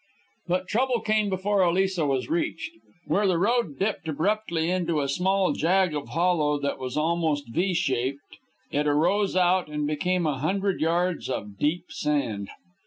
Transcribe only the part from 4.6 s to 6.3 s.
into a small jag of